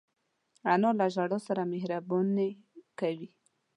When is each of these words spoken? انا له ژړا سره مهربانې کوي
انا 0.73 0.89
له 0.99 1.05
ژړا 1.15 1.39
سره 1.47 1.63
مهربانې 1.73 2.49
کوي 2.99 3.27